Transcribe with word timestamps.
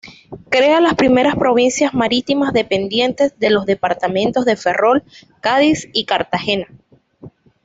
Crea 0.49 0.81
las 0.81 0.95
primeras 0.95 1.35
provincias 1.35 1.93
marítimas, 1.93 2.53
dependientes 2.53 3.37
de 3.37 3.51
los 3.51 3.67
departamentos 3.67 4.45
de 4.45 4.55
Ferrol, 4.55 5.03
Cádiz 5.41 5.89
y 5.93 6.05
Cartagena. 6.05 6.65